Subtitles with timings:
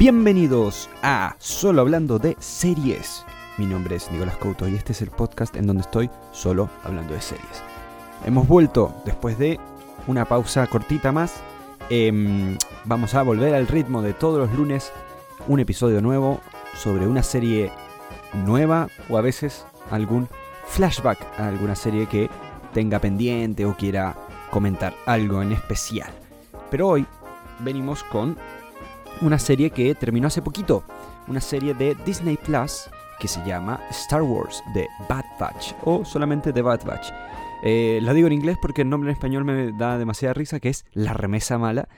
[0.00, 3.22] Bienvenidos a Solo Hablando de Series.
[3.58, 7.12] Mi nombre es Nicolás Couto y este es el podcast en donde estoy solo hablando
[7.12, 7.62] de series.
[8.24, 9.60] Hemos vuelto después de
[10.06, 11.42] una pausa cortita más.
[11.90, 14.90] Em, vamos a volver al ritmo de todos los lunes,
[15.48, 16.40] un episodio nuevo
[16.74, 17.70] sobre una serie
[18.32, 20.30] nueva o a veces algún
[20.66, 22.30] flashback a alguna serie que
[22.72, 24.16] tenga pendiente o quiera
[24.50, 26.10] comentar algo en especial.
[26.70, 27.06] Pero hoy
[27.58, 28.38] venimos con
[29.22, 30.84] una serie que terminó hace poquito,
[31.28, 32.88] una serie de Disney Plus
[33.18, 37.12] que se llama Star Wars The Bad Batch o solamente The Bad Batch.
[37.62, 40.70] Eh, lo digo en inglés porque el nombre en español me da demasiada risa, que
[40.70, 41.88] es La Remesa Mala.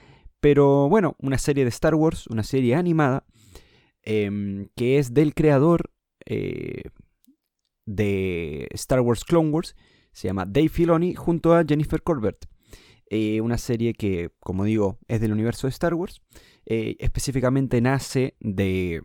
[0.41, 3.25] Pero bueno, una serie de Star Wars, una serie animada,
[4.03, 5.93] em, que es del creador
[6.27, 6.83] eh,
[7.87, 9.77] de Star Wars Clone Wars,
[10.13, 12.52] se llama Dave Filoni, junto a Jennifer Corbett.
[13.15, 16.23] Eh, una serie que, como digo, es del universo de Star Wars.
[16.65, 19.03] Eh, específicamente nace de,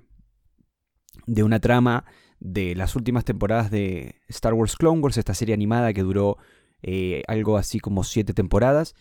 [1.26, 2.06] de una trama
[2.40, 6.38] de las últimas temporadas de Star Wars Clone Wars, esta serie animada que duró
[6.84, 8.96] eh, algo así como siete temporadas.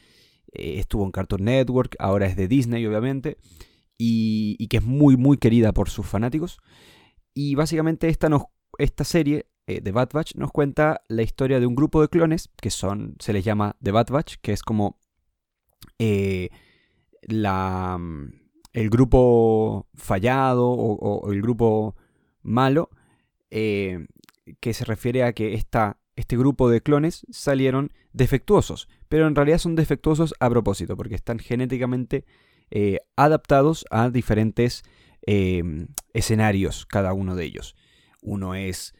[0.53, 3.38] estuvo en Cartoon Network, ahora es de Disney, obviamente,
[3.97, 6.59] y, que es muy, muy querida por sus fanáticos.
[7.33, 8.28] Y básicamente esta,
[8.78, 12.50] esta serie de The Bad Batch nos cuenta la historia de un grupo de clones
[12.61, 14.98] que son, se les llama The Bad Batch, que es como
[17.28, 17.98] la,
[18.72, 21.97] el grupo fallado o, el grupo
[22.42, 22.91] malo,
[23.50, 24.06] eh,
[24.61, 29.75] que se refiere a que este grupo de clones salieron defectuosos, pero en realidad son
[29.75, 32.25] defectuosos a propósito, porque están genéticamente
[32.70, 34.84] eh, adaptados a diferentes
[36.12, 37.75] escenarios, cada uno de ellos.
[38.22, 38.94] Uno es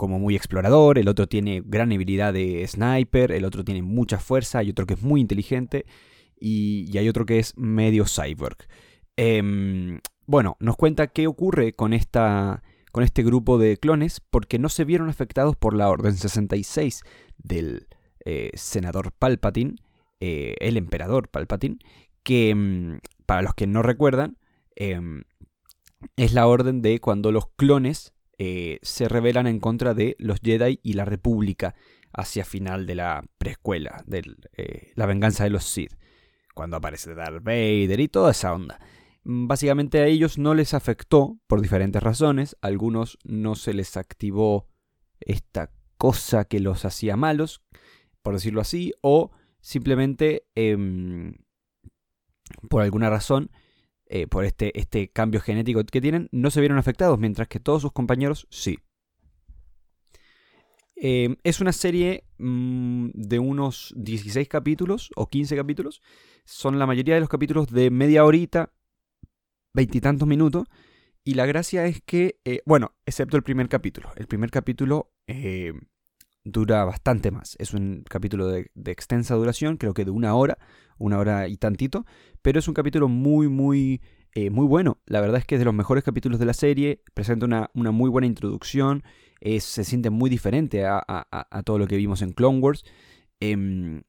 [0.00, 4.60] como muy explorador, el otro tiene gran habilidad de sniper, el otro tiene mucha fuerza,
[4.60, 5.84] hay otro que es muy inteligente
[6.40, 8.56] y, hay otro que es medio cyborg.
[9.18, 14.70] Em, bueno, nos cuenta qué ocurre con, esta, con este grupo de clones porque no
[14.70, 17.02] se vieron afectados por la Orden 66
[17.36, 17.86] del
[18.24, 19.74] eh, senador Palpatine,
[20.18, 21.76] eh, el emperador Palpatine,
[22.22, 24.38] que em, para los que no recuerdan,
[24.76, 25.24] em,
[26.16, 30.80] es la orden de cuando los clones eh, se rebelan en contra de los Jedi
[30.82, 31.74] y la República
[32.10, 34.22] hacia final de la preescuela, de
[34.94, 35.92] la venganza de los Sith,
[36.54, 38.80] cuando aparece Darth Vader y toda esa onda.
[39.24, 42.56] Mm, básicamente a ellos no les afectó por diferentes razones.
[42.62, 44.70] A algunos no se les activó
[45.20, 47.60] esta cosa que los hacía malos,
[48.22, 51.34] por decirlo así, o simplemente em,
[52.70, 53.50] por alguna razón,
[54.12, 57.82] eh, por este, este cambio genético que tienen, no se vieron afectados, mientras que todos
[57.82, 58.80] sus compañeros sí.
[60.96, 66.02] Em, es una serie mm, de unos 16 capítulos o 15 capítulos.
[66.44, 68.72] Son la mayoría de los capítulos de media horita,
[69.72, 70.64] veintitantos minutos.
[71.22, 74.10] Y la gracia es que, eh, bueno, excepto el primer capítulo.
[74.16, 75.72] El primer capítulo eh,
[76.44, 77.56] dura bastante más.
[77.58, 80.58] Es un capítulo de, extensa duración, creo que de una hora,
[80.98, 82.06] una hora y tantito.
[82.42, 84.00] Pero es un capítulo muy, muy,
[84.34, 84.98] eh, muy bueno.
[85.06, 87.02] La verdad es que es de los mejores capítulos de la serie.
[87.14, 89.02] Presenta una, una muy buena introducción.
[89.40, 92.84] se siente muy diferente a, a, todo lo que vimos en Clone Wars.
[93.40, 94.02] Em,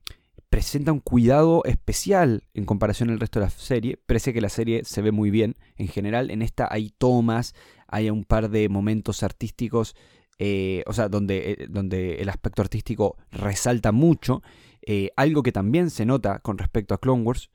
[0.51, 3.97] presenta un cuidado especial en comparación al resto de la serie.
[4.05, 6.29] Parece que la serie se ve muy bien en general.
[6.29, 7.55] En esta hay tomas,
[7.87, 9.95] hay un par de momentos artísticos,
[10.44, 14.41] eh, o sea, donde, eh, donde, el aspecto artístico resalta mucho.
[14.81, 17.52] Eh, algo que también se nota con respecto a Clone Wars,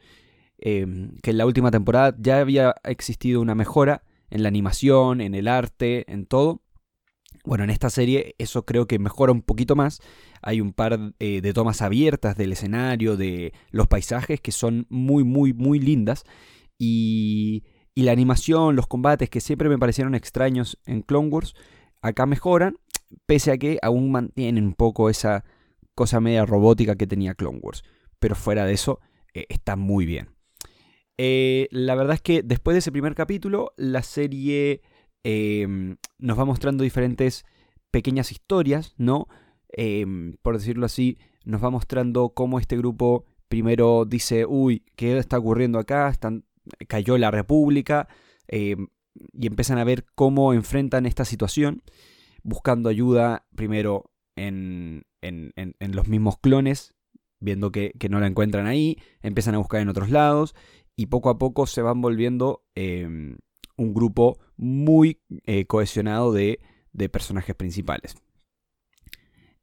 [0.59, 5.35] em, que en la última temporada ya había existido una mejora en la animación, en
[5.35, 6.63] el arte, en todo.
[7.45, 10.01] Bueno, en esta serie eso creo que mejora un poquito más.
[10.41, 15.53] Hay un par de tomas abiertas del escenario, de los paisajes que son muy, muy,
[15.53, 16.23] muy lindas.
[16.79, 17.65] Y,
[17.97, 21.55] y la animación, los combates que siempre me parecieron extraños en Clone Wars,
[22.03, 22.77] acá mejoran,
[23.27, 25.45] pese a que aún mantienen un poco esa
[25.95, 27.83] cosa media robótica que tenía Clone Wars.
[28.19, 29.01] Pero fuera de eso,
[29.35, 30.31] eh, está muy bien.
[31.19, 34.83] Eh, la verdad es que después de ese primer capítulo, la serie
[35.29, 37.45] Em, nos va mostrando diferentes
[37.91, 39.27] pequeñas historias, ¿no?
[39.71, 45.37] Em, por decirlo así, nos va mostrando cómo este grupo primero dice, uy, ¿qué está
[45.37, 46.13] ocurriendo acá?
[46.87, 48.07] Cayó la República,
[48.47, 48.87] em,
[49.33, 51.83] y empiezan a ver cómo enfrentan esta situación,
[52.43, 56.95] buscando ayuda primero en, en, los mismos clones,
[57.41, 60.55] viendo que, que, no la encuentran ahí, empiezan a buscar en otros lados,
[60.97, 62.65] y poco a poco se van volviendo
[63.77, 66.61] un grupo muy eh, cohesionado de,
[67.13, 68.17] personajes principales.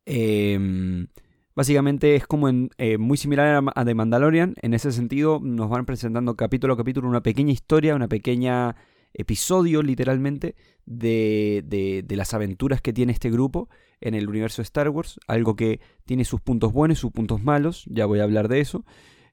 [0.06, 1.08] Em,
[1.56, 4.56] básicamente es como eh, muy similar a The Mandalorian.
[4.62, 8.76] En ese sentido, nos van presentando capítulo a capítulo una pequeña historia, una pequeña
[9.14, 10.56] episodio literalmente
[10.86, 13.70] de, de, las aventuras que tiene este grupo
[14.02, 17.44] en el universo de Star Wars, algo que tiene sus puntos buenos y sus puntos
[17.44, 18.86] malos, ya voy a hablar de eso.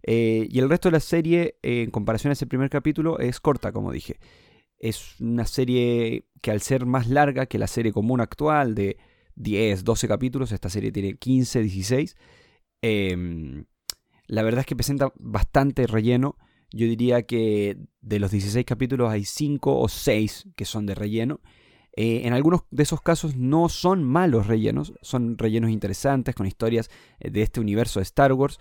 [0.02, 3.72] Eh, y el resto de la serie, en comparación a ese primer capítulo, es corta,
[3.72, 4.18] como dije.
[4.78, 8.96] Es una serie que al ser más larga que la serie común actual de
[9.34, 12.16] 10, 12 capítulos, esta serie tiene 15, 16,
[12.82, 13.64] em,
[14.26, 16.36] la verdad es que presenta bastante relleno.
[16.72, 21.40] Yo diría que de los 16 capítulos hay 5 o 6 que son de relleno.
[21.96, 26.88] Eh, en algunos de esos casos no son malos rellenos, son rellenos interesantes con historias
[27.18, 28.58] eh, de este universo de Star Wars.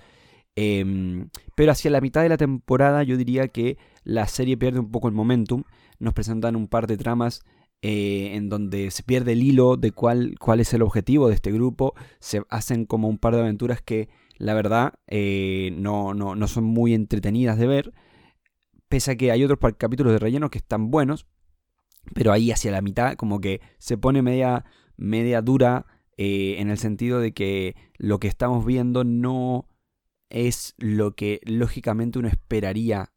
[0.56, 4.92] Em, pero hacia la mitad de la temporada yo diría que la serie pierde un
[4.92, 5.64] poco el momentum.
[6.00, 7.44] Nos presentan un par de tramas
[7.82, 11.52] eh, en donde se pierde el hilo de cuál, cuál es el objetivo de este
[11.52, 11.94] grupo.
[12.20, 16.94] Se hacen como un par de aventuras que la verdad eh, no, no, son muy
[16.94, 17.94] entretenidas de ver.
[18.88, 21.28] Pese a que hay otros capítulos de relleno que están buenos.
[22.16, 24.66] Pero ahí hacia la mitad como que se pone media,
[24.96, 25.86] media dura
[26.18, 29.68] eh, en el sentido de que lo que estamos viendo no
[30.30, 33.12] es lo que lógicamente uno esperaría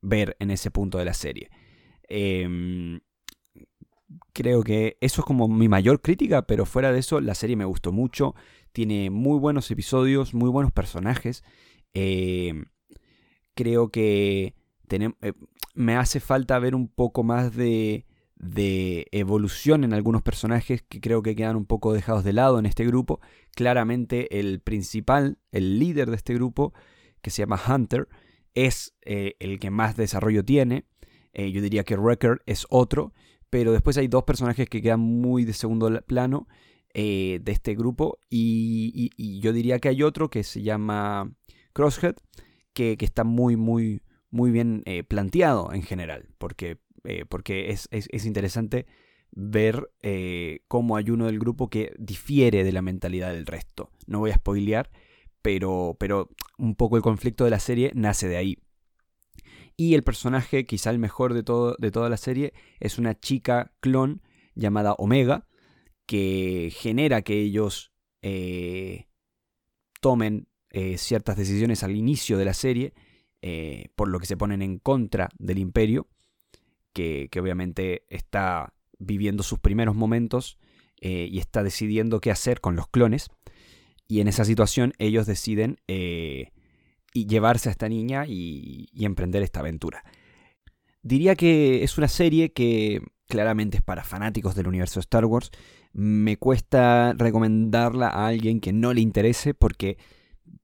[0.00, 1.50] ver en ese punto de la serie.
[2.08, 3.00] Em,
[4.32, 7.64] creo que eso es como mi mayor crítica, pero fuera de eso, la serie me
[7.64, 8.34] gustó mucho.
[8.72, 11.44] Tiene muy buenos episodios, muy buenos personajes.
[11.92, 12.66] Em,
[13.54, 14.54] creo que
[14.90, 15.32] eh,
[15.74, 18.06] me hace falta ver un poco más de,
[18.36, 22.66] de evolución en algunos personajes que creo que quedan un poco dejados de lado en
[22.66, 23.20] este grupo.
[23.54, 26.74] Claramente el principal, el líder de este grupo,
[27.22, 28.08] que se llama Hunter,
[28.54, 30.84] es eh, el que más desarrollo tiene.
[31.32, 33.12] Eh, yo diría que Wrecker es otro,
[33.54, 36.48] pero después hay dos personajes que quedan muy de segundo plano
[36.92, 39.10] eh, de este grupo y,
[39.40, 41.32] yo diría que hay otro que se llama
[41.72, 42.16] Crosshead,
[42.72, 48.86] que, está muy, muy, muy bien planteado en general, porque eh, porque es, interesante
[49.30, 53.90] ver eh, cómo hay uno del grupo que difiere de la mentalidad del resto.
[54.06, 54.90] No voy a spoilear,
[55.42, 58.58] pero, pero un poco el conflicto de la serie nace de ahí.
[59.76, 63.72] Y el personaje, quizá el mejor de, todo, de toda la serie, es una chica
[63.80, 64.22] clon
[64.54, 65.48] llamada Omega,
[66.06, 67.92] que genera que ellos
[68.22, 69.08] eh,
[70.00, 70.48] tomen
[70.96, 72.94] ciertas decisiones al inicio de la serie,
[73.94, 76.08] por lo que se ponen en contra del imperio
[76.94, 80.56] que, obviamente está viviendo sus primeros momentos
[81.00, 83.28] eh, y está decidiendo qué hacer con los clones.
[84.06, 86.52] Y en esa situación ellos deciden eh,
[87.14, 90.04] llevarse a esta niña y, emprender esta aventura.
[91.02, 95.50] Diría que es una serie que claramente es para fanáticos del universo Star Wars.
[95.92, 99.96] Me cuesta recomendarla a alguien que no le interese porque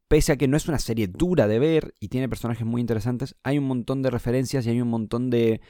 [0.08, 3.36] pese a que no es una serie dura de ver y tiene personajes muy interesantes,
[3.44, 5.60] hay un montón de referencias y hay un montón de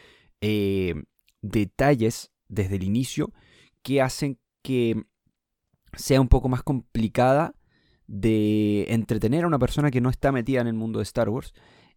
[0.40, 0.94] eh,
[1.42, 3.34] detalles desde el inicio
[3.82, 5.04] que hacen que
[5.94, 7.54] sea un poco más complicada
[8.10, 11.54] de entretener a una persona que no está metida en el mundo de Star Wars.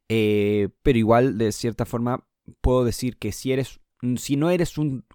[0.10, 2.28] Eh, pero igual, de cierta forma,
[2.62, 3.80] puedo decir que si eres.
[4.18, 5.06] Si no eres un,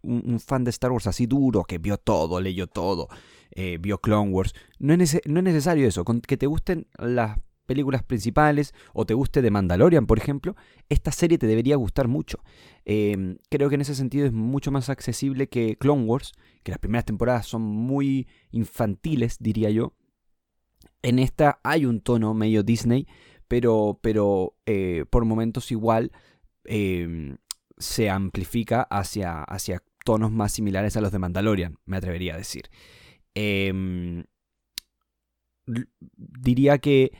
[0.44, 3.08] fan de Star Wars así duro, que vio todo, leyó todo,
[3.50, 6.04] eh, vio Clone Wars, no es, no es necesario eso.
[6.06, 10.56] Que te gusten las películas principales o te guste de Mandalorian, por ejemplo,
[10.88, 12.38] esta serie te debería gustar mucho.
[12.86, 16.32] Em, creo que en ese sentido es mucho más accesible que Clone Wars,
[16.62, 19.92] que las primeras temporadas son muy infantiles, diría yo.
[21.02, 23.06] En esta hay un tono medio Disney,
[23.46, 26.12] pero, pero eh, por momentos igual
[26.64, 27.38] em,
[27.78, 32.70] se amplifica hacia, hacia tonos más similares a los de Mandalorian, me atrevería a decir.
[33.34, 34.24] Em,
[36.16, 37.12] diría que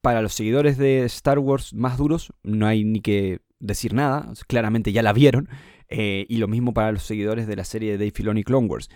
[0.00, 4.92] para los seguidores de Star Wars más duros no hay ni que decir nada, claramente
[4.92, 5.48] ya la vieron,
[5.88, 8.90] eh, y lo mismo para los seguidores de la serie de Dave Filoni Clone Wars,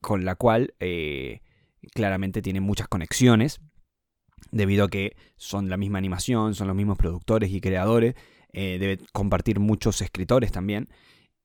[0.00, 1.42] con la cual eh,
[1.92, 3.60] claramente tiene muchas conexiones,
[4.50, 8.14] debido a que son la misma animación, son los mismos productores y creadores,
[8.52, 10.88] eh, debe compartir muchos escritores también,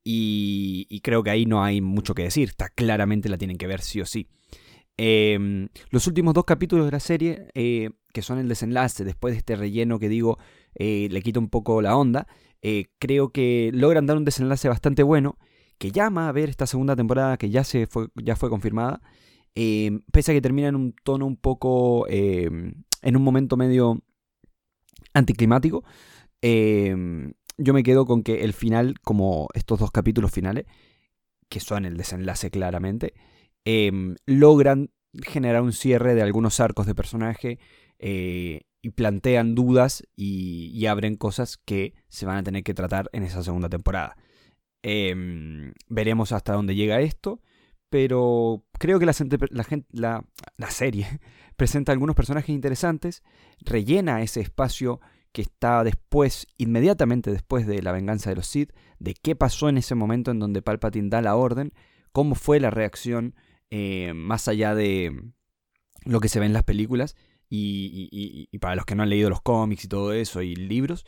[0.02, 3.80] y, creo que ahí no hay mucho que decir, está claramente la tienen que ver
[3.80, 4.28] sí o sí.
[4.96, 9.38] Em, los últimos dos capítulos de la serie, eh, que son el desenlace, después de
[9.38, 10.38] este relleno que digo,
[10.74, 12.26] eh, le quita un poco la onda,
[12.62, 15.38] eh, creo que logran dar un desenlace bastante bueno,
[15.78, 19.00] que llama a ver esta segunda temporada que ya, se ya fue confirmada,
[19.54, 24.02] em, pese a que termina en un tono un poco, em, en un momento medio
[25.14, 25.84] anticlimático.
[27.62, 30.64] yo me quedo con que el final, como estos dos capítulos finales,
[31.50, 33.12] que son el desenlace claramente,
[33.64, 34.90] Em, logran
[35.22, 37.58] generar un cierre de algunos arcos de personaje
[37.98, 43.22] eh, y plantean dudas y, abren cosas que se van a tener que tratar en
[43.22, 44.16] esa segunda temporada.
[44.82, 47.42] Em, veremos hasta dónde llega esto.
[47.90, 49.14] Pero creo que la,
[49.90, 50.24] la,
[50.56, 51.20] la serie
[51.56, 53.22] presenta algunos personajes interesantes,
[53.60, 55.00] rellena ese espacio
[55.32, 59.78] que está después, inmediatamente después de la venganza de los Sith, de qué pasó en
[59.78, 61.72] ese momento en donde Palpatine da la orden,
[62.12, 63.34] cómo fue la reacción
[63.70, 65.12] eh, más allá de
[66.04, 67.16] lo que se ve en las películas
[67.48, 71.04] y, para los que no han leído los cómics y todo eso y libros,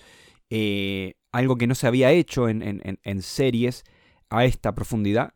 [0.51, 3.85] eh, algo que no se había hecho en, series
[4.29, 5.35] a esta profundidad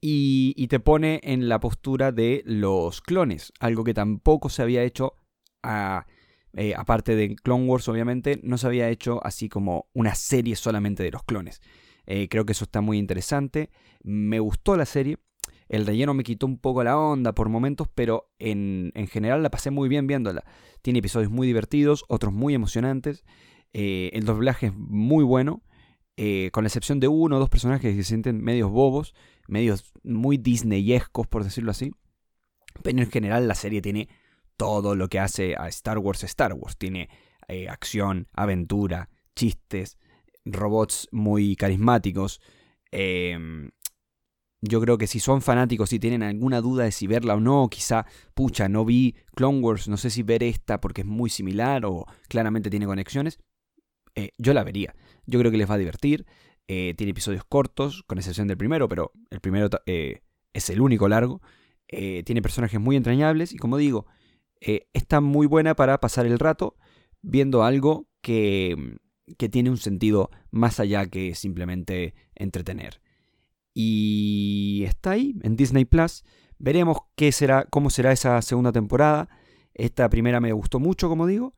[0.00, 5.14] y, te pone en la postura de los clones, algo que tampoco se había hecho
[5.62, 6.06] a
[6.54, 11.02] eh, aparte de Clone Wars, obviamente, no se había hecho así como una serie solamente
[11.02, 11.60] de los clones.
[12.06, 13.70] Eh, creo que eso está muy interesante.
[14.02, 15.18] Me gustó la serie.
[15.68, 19.70] El relleno me quitó un poco la onda por momentos, pero en, general la pasé
[19.70, 20.44] muy bien viéndola.
[20.80, 23.24] Tiene episodios muy divertidos, otros muy emocionantes.
[23.74, 25.62] Eh, el doblaje es muy bueno,
[26.52, 29.14] con la excepción de uno o dos personajes que se sienten medios bobos,
[29.46, 31.92] medios muy disneyescos, por decirlo así.
[32.82, 34.08] Pero en general la serie tiene
[34.56, 36.76] todo lo que hace a Star Wars Star Wars.
[36.76, 37.08] Tiene
[37.46, 39.96] eh, acción, aventura, chistes,
[40.44, 42.40] robots muy carismáticos.
[42.90, 43.70] Em,
[44.60, 47.68] yo creo que si son fanáticos y tienen alguna duda de si verla o no,
[47.68, 51.84] quizá, pucha, no vi Clone Wars, no sé si ver esta porque es muy similar
[51.86, 53.38] o claramente tiene conexiones,
[54.18, 54.94] eh, yo la vería.
[55.26, 56.26] Yo creo que les va a divertir.
[56.66, 61.40] Eh, tiene episodios cortos, con excepción del primero, pero el primero es el único largo.
[61.86, 64.06] tiene personajes muy entrañables y como digo,
[64.60, 66.76] eh, está muy buena para pasar el rato
[67.22, 68.98] viendo algo que,
[69.36, 73.00] que tiene un sentido más allá que simplemente entretener.
[73.74, 76.24] Y está ahí en Disney Plus.
[76.58, 79.28] Veremos qué será, cómo será esa segunda temporada.
[79.74, 81.54] Esta primera me gustó mucho, como digo.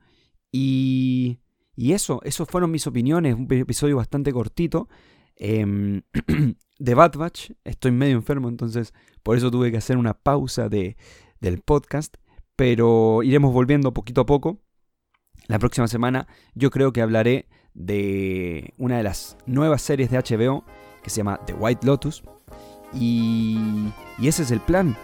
[0.53, 1.39] Y,
[1.81, 3.35] y eso, esos fueron mis opiniones.
[3.35, 4.89] Un episodio bastante cortito.
[5.37, 6.03] Eh,
[6.79, 7.53] de Bad Batch.
[7.65, 10.97] Estoy medio enfermo, entonces por eso tuve que hacer una pausa de,
[11.41, 12.17] del podcast
[12.61, 14.59] pero iremos volviendo poquito a poco.
[15.47, 20.67] La próxima semana yo creo que hablaré de una de las nuevas series de HBO
[21.03, 22.23] que se llama The White Lotus.
[22.93, 23.59] Y,
[24.23, 24.95] ese es el plan.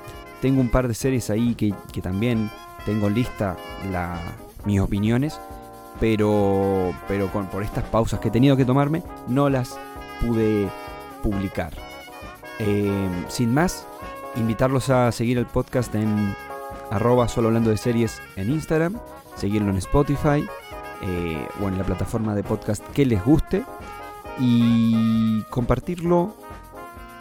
[0.43, 2.51] Tengo un par de series ahí que, también
[2.85, 3.57] tengo lista
[3.91, 4.21] la,
[4.67, 5.41] mis opiniones,
[6.01, 9.79] pero, pero con, por estas pausas que he tenido que tomarme no las
[10.21, 10.69] pude
[11.23, 11.73] publicar.
[12.59, 13.87] Eh, sin más,
[14.37, 16.35] invitarlos a seguir el podcast en
[16.91, 18.99] arroba solo hablando de series en Instagram,
[19.37, 20.47] seguirlo en Spotify
[21.03, 23.65] eh, o en la plataforma de podcast que les guste
[24.39, 26.35] y compartirlo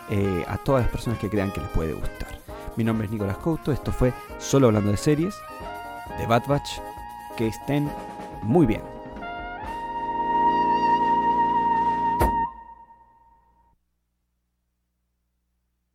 [0.10, 2.39] eh, a todas las personas que crean que les puede gustar.
[2.75, 5.36] Mi nombre es Nicolás Couto, esto fue Solo hablando de series
[6.17, 6.79] de Bad Batch.
[7.38, 7.91] Que estén
[8.45, 8.94] muy bien.